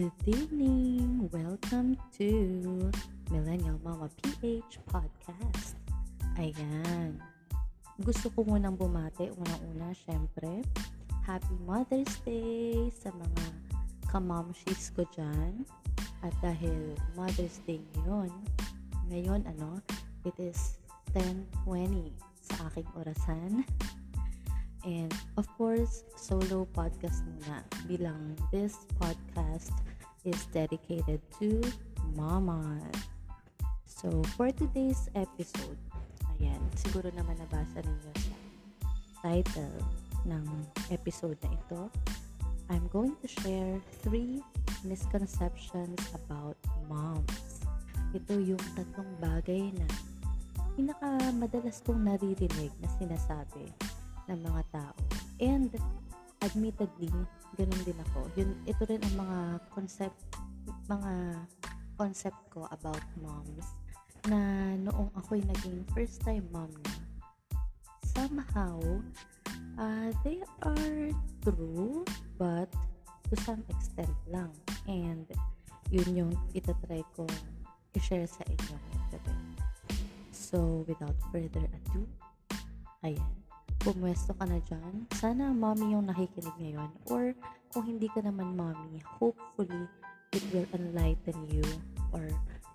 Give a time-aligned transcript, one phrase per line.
[0.00, 1.28] Good evening!
[1.28, 2.88] Welcome to
[3.28, 5.76] Millennial Mama PH Podcast.
[6.40, 7.20] Ayan.
[8.00, 9.28] Gusto ko munang bumate.
[9.28, 10.64] Unang-una, syempre,
[11.28, 13.44] Happy Mother's Day sa mga
[14.08, 15.68] kamamshis ko dyan.
[16.24, 18.32] At dahil Mother's Day ngayon,
[19.12, 19.84] ngayon ano,
[20.24, 20.80] it is
[21.12, 22.08] 10.20
[22.40, 23.68] sa aking orasan.
[24.80, 25.44] And of
[25.80, 29.72] course, solo podcast muna bilang this podcast
[30.28, 31.56] is dedicated to
[32.12, 33.08] mamas.
[33.88, 35.80] So, for today's episode,
[36.36, 38.36] ayan, siguro naman nabasa ninyo sa
[39.24, 39.72] title
[40.28, 40.44] ng
[40.92, 41.88] episode na ito.
[42.68, 44.44] I'm going to share three
[44.84, 46.60] misconceptions about
[46.92, 47.64] moms.
[48.12, 49.88] Ito yung tatlong bagay na
[50.76, 53.64] pinakamadalas kong naririnig na sinasabi
[54.28, 55.19] ng mga tao.
[55.40, 55.72] And
[56.44, 57.08] admittedly,
[57.56, 58.28] ganun din ako.
[58.36, 59.38] Yun, ito rin ang mga
[59.72, 60.20] concept,
[60.88, 61.12] mga
[61.96, 63.72] concept ko about moms
[64.28, 64.36] na
[64.76, 66.92] noong ako'y naging first time mom na,
[68.12, 68.76] somehow,
[69.80, 71.08] uh, they are
[71.40, 72.04] true,
[72.36, 72.68] but
[73.32, 74.52] to some extent lang.
[74.84, 75.24] And
[75.88, 77.24] yun yung itatry ko
[77.96, 78.76] i-share sa inyo.
[80.36, 82.04] So, without further ado,
[83.06, 83.39] ayan
[83.80, 85.08] pumwesto ka na dyan.
[85.16, 86.90] Sana mommy yung nakikinig ngayon.
[87.08, 87.32] Or
[87.72, 89.88] kung hindi ka naman mommy, hopefully
[90.36, 91.64] it will enlighten you
[92.12, 92.28] or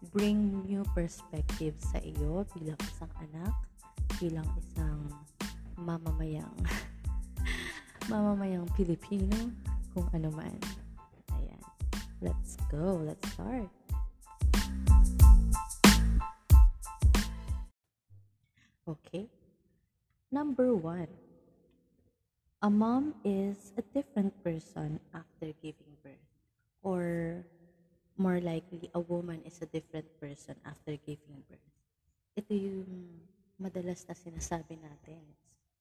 [0.09, 3.53] bring new perspective sa iyo bilang isang anak,
[4.17, 4.99] bilang isang
[5.77, 6.53] mamamayang
[8.11, 9.53] mamamayang Pilipino,
[9.93, 10.57] kung ano man.
[11.37, 11.61] Ayan.
[12.21, 13.01] Let's go.
[13.01, 13.69] Let's start.
[18.85, 19.44] Okay.
[20.31, 21.21] Number one,
[22.61, 26.29] a mom is a different person after giving birth.
[26.81, 27.45] Or
[28.17, 31.73] more likely, a woman is a different person after giving birth.
[32.35, 33.21] Ito yung
[33.61, 35.23] madalas na sinasabi natin,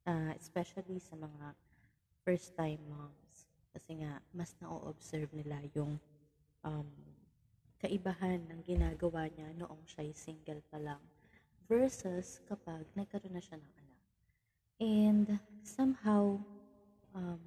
[0.04, 1.56] uh, especially sa mga
[2.22, 3.48] first-time moms.
[3.72, 5.98] Kasi nga, mas na-observe nila yung
[6.62, 6.88] um,
[7.80, 11.00] kaibahan ng ginagawa niya noong siya'y single pa lang
[11.64, 13.72] versus kapag nagkaroon na siya ng
[14.82, 16.42] And somehow,
[17.14, 17.38] um,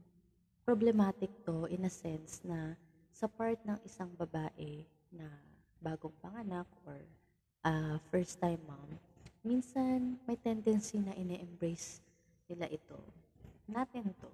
[0.67, 2.75] problematic to in a sense na
[3.11, 4.83] sa part ng isang babae
[5.15, 5.27] na
[5.79, 6.99] bagong panganak or
[7.63, 8.99] uh, first time mom,
[9.47, 12.03] minsan may tendency na ine-embrace
[12.51, 12.99] nila ito.
[13.67, 14.31] Natin to.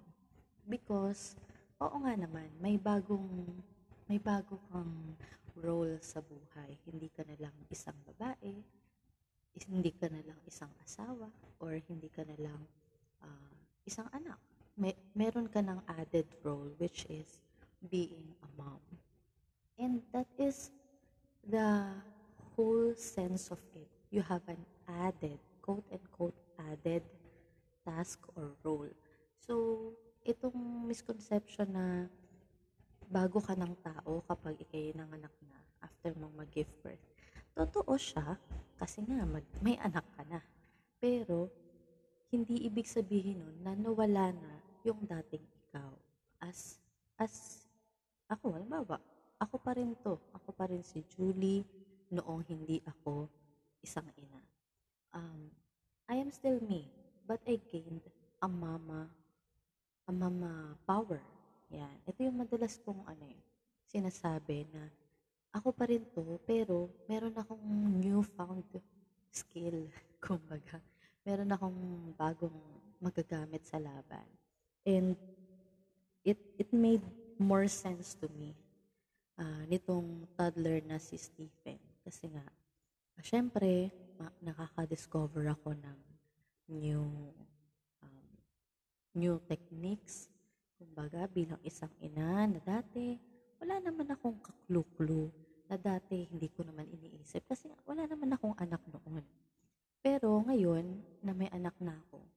[0.66, 1.38] Because,
[1.78, 3.46] oo nga naman, may bagong,
[4.10, 5.14] may bago kang
[5.54, 6.74] role sa buhay.
[6.82, 8.58] Hindi ka na lang isang babae,
[9.70, 11.30] hindi ka na lang isang asawa,
[11.62, 12.58] or hindi ka na lang
[13.24, 13.50] uh,
[13.88, 14.36] isang anak.
[14.76, 17.40] May, meron ka ng added role which is
[17.88, 18.82] being a mom.
[19.80, 20.70] And that is
[21.42, 21.88] the
[22.54, 23.88] whole sense of it.
[24.10, 27.02] You have an added, quote and quote, added
[27.82, 28.92] task or role.
[29.42, 29.92] So,
[30.24, 31.86] itong misconception na
[33.10, 37.02] bago ka ng tao kapag ikay nanganak na after mong mag-give birth.
[37.52, 38.40] Totoo siya
[38.80, 40.40] kasi nga mag, may anak ka na.
[40.98, 41.52] Pero
[42.32, 44.52] hindi ibig sabihin nun na nawala na
[44.86, 45.92] yung dating ikaw.
[46.40, 46.78] As,
[47.20, 47.64] as,
[48.28, 49.00] ako, halimbawa,
[49.40, 50.16] ako pa rin to.
[50.32, 51.64] Ako pa rin si Julie
[52.12, 53.28] noong hindi ako
[53.84, 54.40] isang ina.
[55.14, 55.52] Um,
[56.08, 56.88] I am still me,
[57.24, 58.04] but I gained
[58.40, 59.08] a mama,
[60.08, 61.20] a mama power.
[61.72, 61.96] Yan.
[62.04, 63.40] Ito yung madalas kong ano eh,
[63.88, 64.90] sinasabi na
[65.54, 67.62] ako pa rin to, pero meron akong
[68.02, 68.66] newfound
[69.30, 69.86] skill,
[70.18, 70.82] kumbaga
[71.24, 71.80] meron akong
[72.20, 72.60] bagong
[73.00, 74.28] magagamit sa laban.
[74.84, 75.16] And
[76.20, 77.04] it, it made
[77.64, 78.52] more sense to me
[79.40, 81.80] uh, nitong toddler na si Stephen.
[82.04, 83.88] Kasi nga, uh, syempre,
[84.20, 85.98] ma- nakaka-discover ako ng
[86.68, 87.32] new
[88.04, 88.28] um,
[89.16, 90.28] new techniques.
[90.76, 93.16] Kumbaga, bilang isang ina na dati,
[93.56, 95.32] wala naman akong kaklu-klu
[95.64, 99.24] na dati hindi ko naman iniisip kasi wala naman akong anak noon.
[100.04, 102.28] Pero ngayon, na may anak na ako,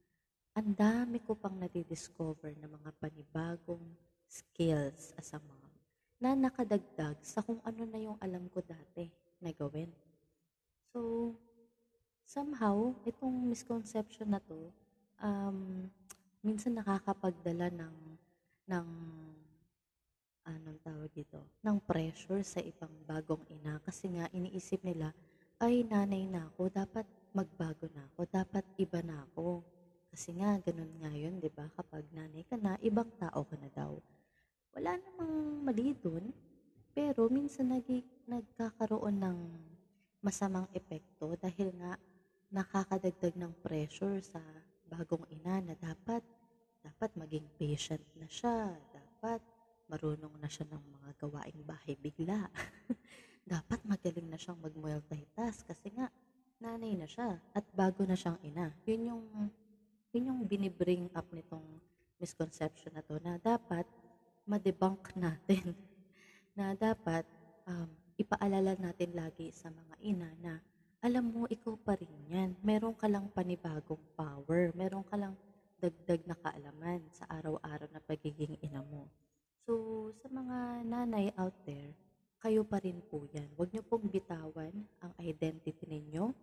[0.56, 3.84] ang dami ko pang nadidiscover na mga panibagong
[4.28, 5.72] skills as a mom
[6.22, 9.10] na nakadagdag sa kung ano na yung alam ko dati
[9.42, 9.94] na gawin.
[10.92, 11.34] So,
[12.26, 14.74] somehow, itong misconception na to,
[15.22, 15.90] um,
[16.42, 17.98] minsan nakakapagdala ng,
[18.70, 18.88] ng
[20.48, 25.12] anong tawag dito, ng pressure sa ibang bagong ina kasi nga iniisip nila,
[25.60, 29.66] ay nanay na ako, dapat magbago na ako, dapat iba na ako.
[30.08, 31.68] Kasi nga, ganun nga yun, di ba?
[31.76, 34.00] Kapag nanay ka na, ibang tao ka na daw.
[34.74, 36.32] Wala namang mali dun,
[36.98, 39.40] Pero minsan nagi nagkakaroon ng
[40.22, 41.98] masamang epekto dahil nga
[42.54, 44.38] nakakadagdag ng pressure sa
[44.86, 46.22] bagong ina na dapat
[46.86, 49.42] dapat maging patient na siya, dapat
[49.90, 52.46] marunong na siya ng mga gawaing bahay bigla.
[53.58, 56.14] dapat magaling na siyang mag-multitask kasi nga
[56.62, 58.78] nanay na siya at bago na siyang ina.
[58.86, 59.26] Yun yung
[60.14, 61.82] yun yung binibring up nitong
[62.22, 63.90] misconception na to na dapat
[64.46, 65.74] ma-debunk natin
[66.58, 67.26] na dapat
[67.68, 70.54] um, ipaalala natin lagi sa mga ina na
[70.98, 72.58] alam mo, ikaw pa rin yan.
[72.66, 74.74] Meron ka lang panibagong power.
[74.74, 75.38] Meron ka lang
[75.78, 79.06] dagdag na kaalaman sa araw-araw na pagiging ina mo.
[79.70, 81.94] So, sa mga nanay out there,
[82.42, 83.46] kayo pa rin po yan.
[83.54, 86.34] Huwag niyo pong bitawan ang identity ninyo.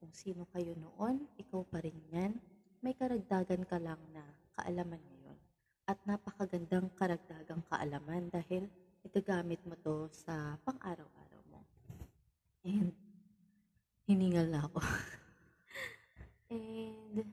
[0.00, 2.32] Kung sino kayo noon, ikaw pa rin yan.
[2.80, 4.24] May karagdagan ka lang na
[4.56, 5.38] kaalaman ngayon.
[5.84, 8.72] At napakagandang karagdagang kaalaman dahil
[9.08, 11.60] igagamit mo to sa pang-araw-araw mo.
[12.64, 12.92] And
[14.08, 14.80] hiningal na ako.
[16.56, 17.28] And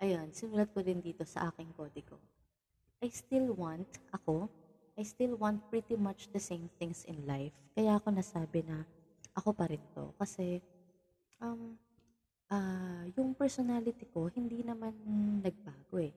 [0.00, 2.16] ayun, sinulat ko din dito sa aking kodigo.
[3.04, 4.48] I still want, ako,
[4.98, 7.54] I still want pretty much the same things in life.
[7.76, 8.88] Kaya ako nasabi na
[9.36, 10.10] ako pa rin to.
[10.18, 10.58] Kasi,
[11.38, 11.78] um,
[12.50, 14.96] uh, yung personality ko, hindi naman
[15.44, 16.10] nagbago eh.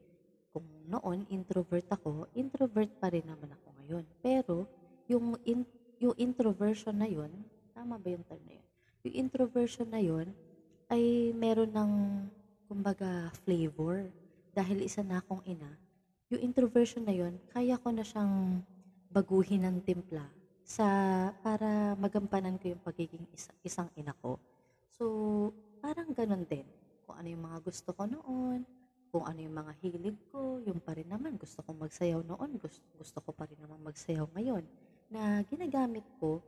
[0.52, 4.06] Kung noon, introvert ako, introvert pa rin naman ako ngayon.
[4.20, 4.68] Pero,
[5.12, 5.68] yung, in,
[6.00, 7.44] yung introversion na yun,
[7.76, 8.68] tama ba yung term na yun?
[9.08, 10.34] Yung introversion na yun,
[10.92, 11.94] ay meron ng,
[12.72, 14.12] kumbaga, flavor.
[14.52, 15.80] Dahil isa na akong ina,
[16.32, 18.64] yung introversion na yun, kaya ko na siyang
[19.12, 20.32] baguhin ng timpla
[20.64, 20.88] sa
[21.44, 24.40] para magampanan ko yung pagiging isa, isang ina ko.
[24.96, 25.06] So,
[25.84, 26.68] parang ganun din.
[27.04, 28.64] Kung ano yung mga gusto ko noon,
[29.12, 31.36] kung ano yung mga hilig ko, yung pa rin naman.
[31.36, 34.64] Gusto kong magsayaw noon, gusto, gusto ko pa rin naman magsayaw ngayon.
[35.12, 36.40] Na ginagamit ko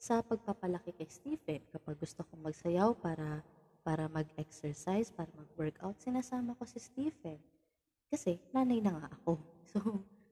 [0.00, 1.60] sa pagpapalaki kay Stephen.
[1.68, 3.44] Kapag gusto kong magsayaw para
[3.84, 7.40] para mag-exercise, para mag-workout, sinasama ko si Stephen.
[8.08, 9.36] Kasi nanay na nga ako.
[9.68, 9.84] So,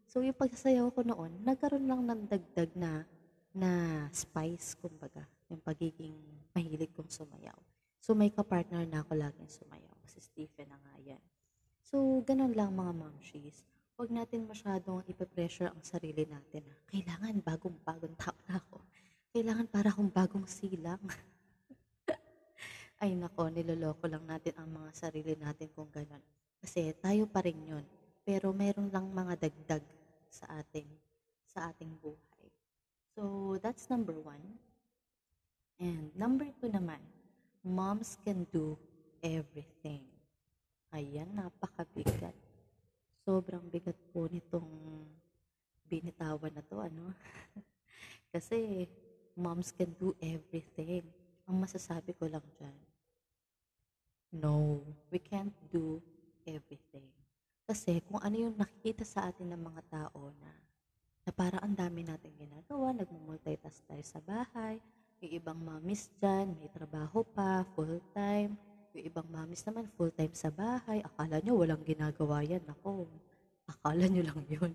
[0.08, 3.04] so yung pagsasayaw ko noon, nagkaroon lang ng dagdag na
[3.52, 3.72] na
[4.16, 6.16] spice, kumbaga, yung pagiging
[6.56, 7.56] mahilig kong sumayaw.
[8.00, 9.92] So, may kapartner na ako laging sumayaw.
[10.08, 11.20] Si Stephen na nga yan.
[11.84, 13.60] So, ganun lang mga momshies.
[13.96, 18.84] Huwag natin masyadong ipe-pressure ang sarili natin na kailangan bagong-bagong tao na ako.
[19.32, 21.00] Kailangan para akong bagong silang.
[23.00, 26.20] Ay nako, niloloko lang natin ang mga sarili natin kung ganun.
[26.60, 27.80] Kasi tayo pa rin yun.
[28.20, 29.84] Pero meron lang mga dagdag
[30.28, 30.88] sa ating,
[31.48, 32.52] sa ating buhay.
[33.16, 34.60] So, that's number one.
[35.80, 37.00] And number two naman,
[37.64, 38.76] moms can do
[39.24, 40.04] everything.
[40.92, 42.45] Ayan, napakabigat.
[43.26, 44.70] Sobrang bigat po nitong
[45.90, 47.10] binitawan na to, ano?
[48.32, 48.86] Kasi,
[49.34, 51.02] moms can do everything.
[51.50, 52.78] Ang masasabi ko lang dyan,
[54.30, 54.78] no,
[55.10, 55.98] we can't do
[56.46, 57.10] everything.
[57.66, 60.50] Kasi kung ano yung nakikita sa atin ng mga tao na
[61.26, 64.78] na parang ang dami natin ginagawa, nagmumultitask tayo sa bahay,
[65.18, 68.54] yung ibang mamis dyan, may trabaho pa, full-time,
[68.96, 73.04] yung ibang mamis naman full-time sa bahay, akala nyo walang ginagawa yan, ako,
[73.68, 74.72] akala nyo lang yun.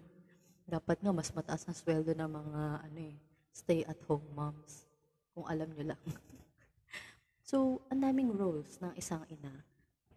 [0.69, 3.17] Dapat nga mas mataas ang sweldo ng mga ano eh,
[3.51, 4.86] stay-at-home moms,
[5.34, 6.01] kung alam nyo lang.
[7.50, 9.51] so, ang daming roles ng isang ina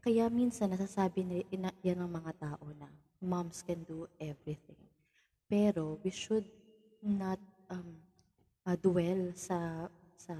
[0.05, 2.85] kaya minsan nasasabi na ina, yan ng mga tao na
[3.25, 4.76] moms can do everything.
[5.49, 6.45] Pero we should
[7.00, 7.40] not
[7.73, 7.97] um,
[8.69, 9.88] uh, dwell sa
[10.21, 10.37] sa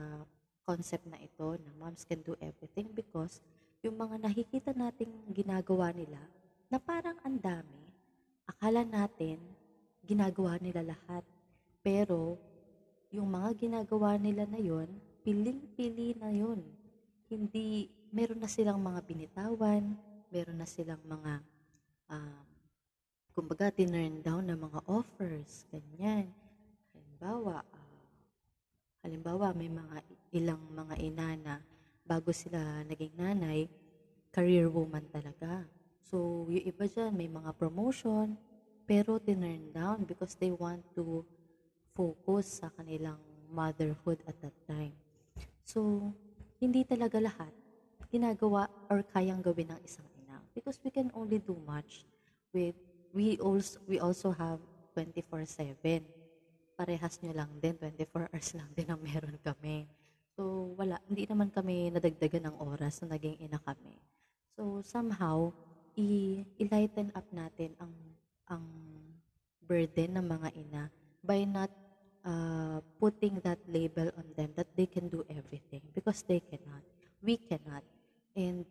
[0.69, 3.41] concept na ito na moms can do everything because
[3.85, 6.19] yung mga nakikita nating ginagawa nila
[6.73, 7.93] na parang ang dami,
[8.49, 9.37] akala natin
[10.00, 11.21] ginagawa nila lahat.
[11.85, 12.41] Pero
[13.12, 14.88] yung mga ginagawa nila na yon,
[15.21, 16.64] piling-pili na yon.
[17.29, 19.85] Hindi meron na silang mga binitawan,
[20.33, 21.45] meron na silang mga,
[22.09, 22.47] um,
[23.37, 26.33] kumbaga, tinurn down na mga offers, ganyan.
[26.95, 28.05] Halimbawa, uh,
[29.05, 29.97] halimbawa, may mga
[30.33, 31.55] ilang mga ina na
[32.05, 33.67] bago sila naging nanay,
[34.31, 35.65] career woman talaga.
[36.05, 38.37] So, yung iba dyan, may mga promotion,
[38.85, 41.25] pero tinurn down because they want to
[41.97, 43.19] focus sa kanilang
[43.49, 44.93] motherhood at that time.
[45.65, 46.13] So,
[46.61, 47.51] hindi talaga lahat
[48.15, 50.39] ginagawa or kayang gawin ng isang ina.
[50.55, 52.07] Because we can only do much
[52.55, 52.79] with,
[53.11, 54.63] we also, we also have
[54.95, 56.07] 24-7.
[56.79, 59.91] Parehas nyo lang din, 24 hours lang din ang meron kami.
[60.35, 64.03] So, wala, hindi naman kami nadagdagan ng oras na naging ina kami.
[64.59, 65.55] So, somehow,
[65.95, 67.95] i- i-lighten up natin ang,
[68.50, 68.64] ang
[69.62, 70.83] burden ng mga ina
[71.25, 71.71] by not
[72.26, 76.83] uh, putting that label on them that they can do everything because they cannot.
[77.23, 77.85] We cannot.
[78.37, 78.67] And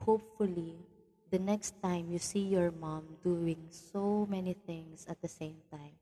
[0.00, 0.88] hopefully,
[1.28, 5.98] the next time you see your mom doing so many things at the same time,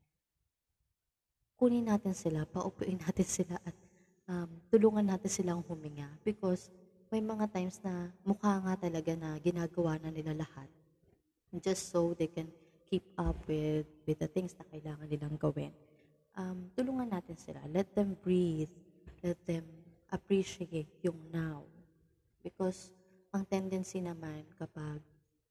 [1.58, 3.76] kunin natin sila, paupuin natin sila at
[4.30, 6.70] um, tulungan natin silang huminga because
[7.10, 10.70] may mga times na mukha nga talaga na ginagawa na nila lahat
[11.58, 12.46] just so they can
[12.86, 15.74] keep up with with the things na kailangan nilang gawin.
[16.38, 17.58] Um, tulungan natin sila.
[17.66, 18.70] Let them breathe.
[19.18, 19.66] Let them
[20.14, 21.66] appreciate yung now.
[22.46, 22.94] Because
[23.34, 25.02] ang tendency naman kapag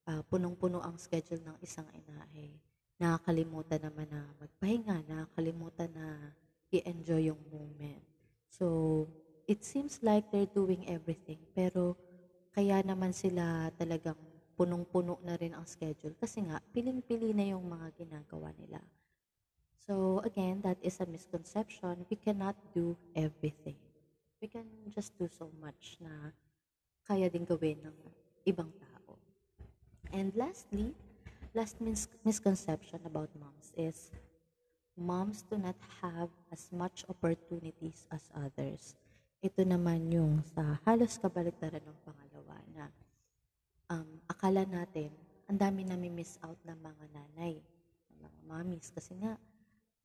[0.08, 2.52] uh, punong-puno ang schedule ng isang ina ay
[3.00, 6.36] nakakalimutan naman na magpahinga, nakakalimutan na
[6.72, 8.19] i-enjoy yung moment.
[8.50, 9.10] So,
[9.48, 11.98] it seems like they're doing everything, pero
[12.54, 14.20] kaya naman sila talagang
[14.58, 18.82] punong-puno na rin ang schedule kasi nga, piling-pili na yung mga ginagawa nila.
[19.80, 22.06] So, again, that is a misconception.
[22.10, 23.80] We cannot do everything.
[24.42, 26.34] We can just do so much na
[27.08, 27.98] kaya din gawin ng
[28.48, 29.20] ibang tao.
[30.12, 30.96] And lastly,
[31.54, 34.12] last mis- misconception about moms is
[35.00, 39.00] moms do not have as much opportunities as others.
[39.40, 42.86] Ito naman yung sa halos kabaligtaran ng pangalawa na
[43.88, 45.10] um, akala natin
[45.48, 47.58] ang dami namin miss out ng mga nanay,
[48.20, 49.40] mga mommies kasi nga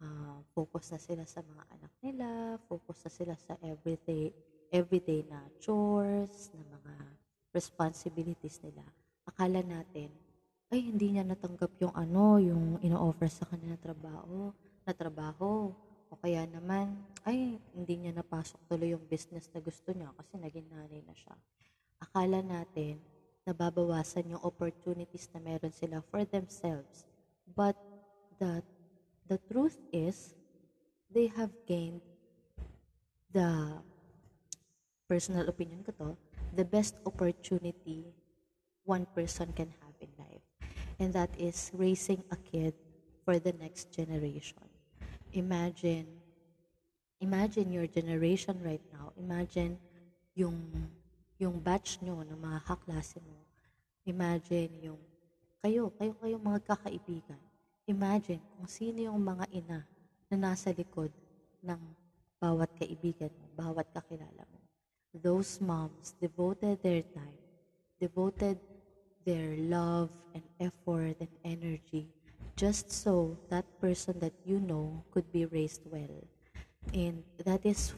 [0.01, 2.29] uh, focus na sila sa mga anak nila,
[2.71, 4.31] focus na sila sa everyday
[4.75, 6.95] everyday na chores, na mga
[7.55, 8.83] responsibilities nila.
[9.23, 10.11] Akala natin
[10.75, 14.51] ay hindi niya natanggap yung ano, yung ino-offer sa kanya trabaho,
[14.85, 15.73] na trabaho.
[16.13, 16.95] O kaya naman,
[17.27, 21.35] ay, hindi niya napasok tuloy yung business na gusto niya kasi naging nanay na siya.
[21.99, 23.01] Akala natin,
[23.49, 27.09] nababawasan yung opportunities na meron sila for themselves.
[27.49, 27.77] But
[28.39, 28.63] the,
[29.27, 30.37] the truth is,
[31.11, 32.05] they have gained
[33.33, 33.83] the
[35.09, 36.09] personal opinion ko to,
[36.55, 38.15] the best opportunity
[38.85, 40.45] one person can have in life.
[41.01, 42.75] And that is raising a kid
[43.25, 44.74] for the next generation.
[45.35, 46.23] Imagine,
[47.19, 49.11] imagine your generation right now.
[49.19, 49.83] Imagine
[50.39, 50.55] yung,
[51.43, 53.43] yung batch nyo ng mga kaklase mo.
[54.07, 55.03] Imagine yung,
[55.59, 57.43] kayo, kayo, kayo mga kakaibigan.
[57.91, 59.81] Imagine kung sino yung mga ina
[60.31, 61.11] na nasa likod
[61.59, 61.83] ng
[62.39, 64.63] bawat kaibigan mo, bawat kakilala mo.
[65.11, 67.43] Those moms devoted their time,
[67.99, 68.63] devoted
[69.27, 72.15] their love and effort and energy
[72.57, 76.23] just so that person that you know could be raised well.
[76.93, 77.95] And that is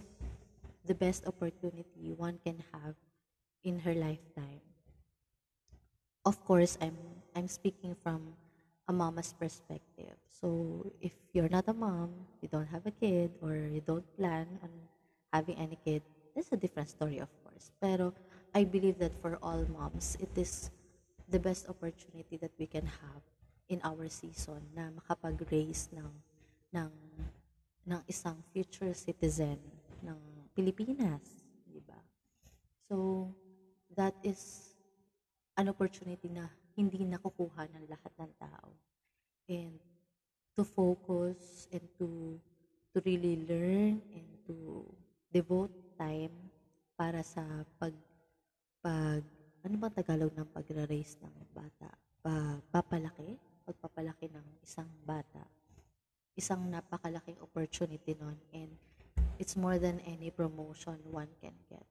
[0.84, 2.94] the best opportunity one can have
[3.64, 4.62] in her lifetime.
[6.24, 6.96] Of course, I'm
[7.34, 8.34] I'm speaking from
[8.88, 10.16] a mama's perspective.
[10.30, 12.10] So if you're not a mom,
[12.40, 14.70] you don't have a kid, or you don't plan on
[15.32, 16.02] having any kid,
[16.34, 17.72] that's a different story, of course.
[17.80, 18.12] Pero
[18.54, 20.70] I believe that for all moms, it is
[21.28, 23.22] the best opportunity that we can have
[23.66, 26.10] in our season na makapag-raise ng
[26.70, 26.92] ng
[27.86, 29.58] ng isang future citizen
[30.02, 30.18] ng
[30.54, 31.98] Pilipinas, di ba?
[32.90, 33.30] So
[33.94, 34.74] that is
[35.54, 38.70] an opportunity na hindi nakukuha ng lahat ng tao.
[39.46, 39.78] And
[40.58, 42.38] to focus and to
[42.96, 44.82] to really learn and to
[45.28, 46.32] devote time
[46.96, 47.44] para sa
[47.76, 47.92] pag
[48.80, 49.20] pag
[49.66, 51.90] ano bang Tagalog ng pagra-raise ng bata?
[52.22, 53.34] Pa, papalaki?
[53.66, 55.42] Pagpapalaki ng isang bata.
[56.38, 58.78] Isang napakalaking opportunity nun and
[59.42, 61.84] it's more than any promotion one can get.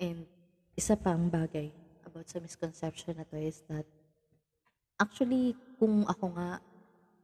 [0.00, 0.26] And
[0.74, 1.70] isa pang bagay
[2.02, 3.86] about sa misconception na to is that
[4.98, 6.60] actually kung ako nga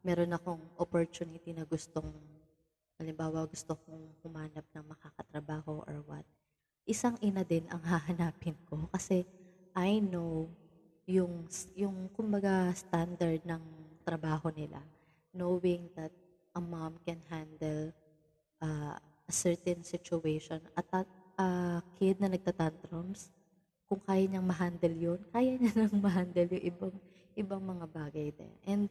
[0.07, 2.15] meron akong opportunity na gustong
[2.97, 6.25] halimbawa gusto kong humanap ng makakatrabaho or what,
[6.89, 9.29] isang ina din ang hahanapin ko kasi
[9.77, 10.49] I know
[11.07, 11.47] yung
[11.79, 13.63] yung kumbaga standard ng
[14.03, 14.83] trabaho nila.
[15.31, 16.11] Knowing that
[16.55, 17.95] a mom can handle
[18.63, 21.03] uh, a certain situation at a
[21.39, 23.31] uh, kid na nagtatantrums
[23.87, 26.97] kung kaya niyang ma-handle yun kaya niya nang ma-handle yung ibang
[27.37, 28.55] ibang mga bagay din.
[28.67, 28.83] And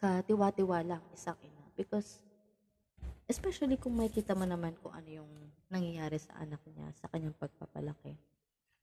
[0.00, 1.68] katiwa-tiwa lang isang ina.
[1.76, 2.24] Because
[3.28, 5.30] especially kung makita mo naman kung ano yung
[5.68, 8.18] nangyayari sa anak niya sa kanyang pagpapalaki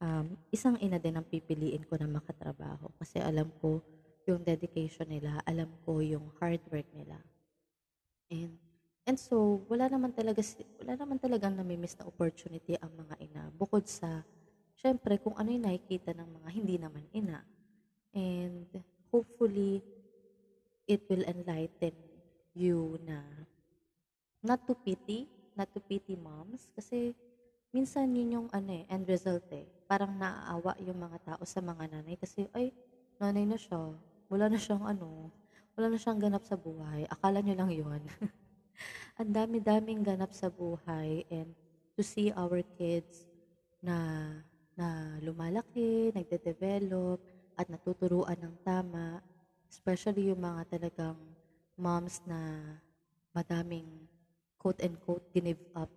[0.01, 3.82] um, isang ina din ang pipiliin ko na makatrabaho kasi alam ko
[4.27, 7.20] yung dedication nila, alam ko yung hard work nila.
[8.32, 8.60] And
[9.08, 10.44] and so wala naman talaga
[10.84, 14.27] wala naman talagang namimiss na opportunity ang mga ina bukod sa
[14.75, 17.39] syempre kung ano yung nakikita ng mga hindi naman ina.
[18.16, 18.68] And
[19.13, 19.84] hopefully
[20.88, 22.24] it will enlighten
[22.56, 23.46] you na
[24.42, 27.13] not to pity, not to pity moms, kasi
[27.75, 29.70] minsan yun yung ano eh, end result eh.
[29.89, 32.75] Parang naaawa yung mga tao sa mga nanay kasi, ay,
[33.24, 33.96] nanay na siya.
[34.27, 35.32] Wala na siyang ano,
[35.79, 37.08] wala na siyang ganap sa buhay.
[37.08, 38.01] Akala nyo lang yun.
[39.20, 41.56] Ang dami-daming ganap sa buhay and
[41.98, 43.25] to see our kids
[43.84, 43.98] na
[44.77, 47.20] na lumalaki, nagde-develop,
[47.58, 49.20] at natuturuan ng tama,
[49.72, 51.17] especially yung mga talagang
[51.77, 52.39] moms na
[53.36, 54.10] madaming
[54.62, 55.89] quote and quote give up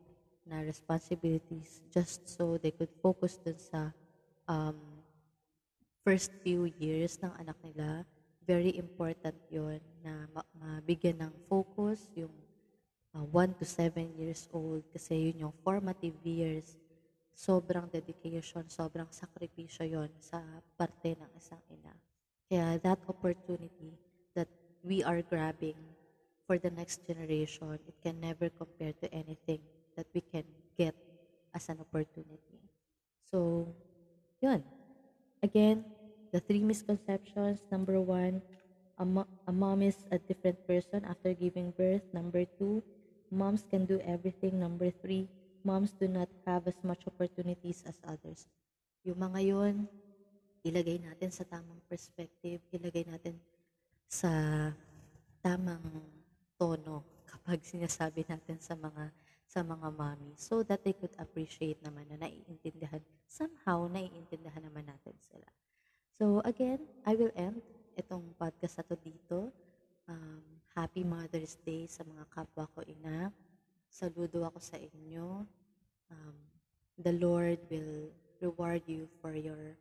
[0.46, 3.92] na responsibilities just so they could focus dun sa
[4.48, 5.04] um,
[6.04, 8.04] first few years ng anak nila.
[8.40, 12.32] Very important yon na ma- mabigyan ng focus yung
[13.12, 16.78] 1 to 7 years old kasi yun yung formative years.
[17.30, 20.42] Sobrang dedication, sobrang sakripisyo yon sa
[20.74, 21.94] parte ng isang ina.
[22.50, 23.98] Kaya that opportunity
[24.34, 24.50] that
[24.82, 25.78] we are grabbing
[26.46, 29.62] for the next generation, it can never compare to anything
[30.00, 30.48] that we can
[30.80, 30.96] get
[31.52, 32.72] as an opportunity.
[33.28, 33.68] So,
[34.40, 34.64] yun.
[35.44, 35.84] Again,
[36.32, 37.60] the three misconceptions.
[37.68, 38.40] Number one,
[38.96, 42.02] a, mo- a mom is a different person after giving birth.
[42.16, 42.80] Number two,
[43.28, 44.56] moms can do everything.
[44.56, 45.28] Number three,
[45.64, 48.48] moms do not have as much opportunities as others.
[49.04, 49.88] Yung mga yun,
[50.64, 53.36] ilagay natin sa tamang perspective, ilagay natin
[54.08, 54.32] sa
[55.44, 55.84] tamang
[56.60, 59.14] tono kapag sinasabi natin sa mga
[59.50, 65.18] sa mga mommy so that they could appreciate naman na naiintindihan somehow naiintindihan naman natin
[65.18, 65.50] sila.
[66.14, 67.58] So again, I will end
[67.98, 69.50] itong podcast na to dito.
[70.06, 73.34] Um, happy Mother's Day sa mga kapwa ko ina.
[73.90, 75.42] Saludo ako sa inyo.
[76.14, 76.38] Um,
[76.94, 79.74] the Lord will reward you for your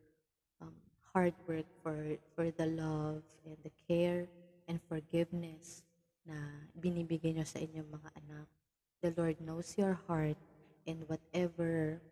[0.58, 0.74] um,
[1.14, 4.26] hard work, for, for the love and the care
[4.66, 5.86] and forgiveness
[6.26, 8.50] na binibigay nyo sa inyong mga anak.
[9.00, 10.36] The Lord knows your heart
[10.84, 12.04] and whatever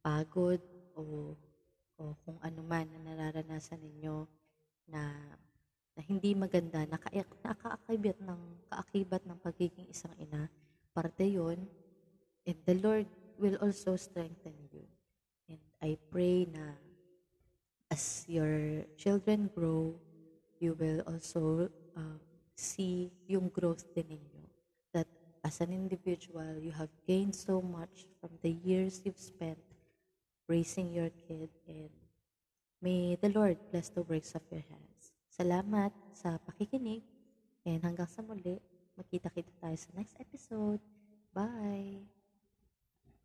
[0.00, 0.64] pagod
[0.96, 1.34] o,
[2.00, 4.24] o kung ano man na nararanasan ninyo
[4.88, 5.12] na,
[5.92, 7.12] na hindi maganda, naka,
[7.44, 10.48] nakaakibat ng, kaakibat ng pagiging isang ina,
[10.96, 11.60] parte yon
[12.46, 13.04] and the Lord
[13.36, 14.86] will also strengthen you.
[15.52, 16.80] And I pray na
[17.90, 19.94] as your children grow,
[20.58, 22.18] you will also uh,
[22.56, 24.35] see yung growth din ninyo.
[25.46, 29.62] As an individual, you have gained so much from the years you've spent
[30.50, 31.94] raising your kid and
[32.82, 35.14] may the Lord bless the works of your hands.
[35.30, 37.06] Salamat sa pakikinig
[37.62, 38.58] and hanggang sa muli,
[38.98, 40.82] magkita-kita tayo sa next episode.
[41.30, 42.15] Bye!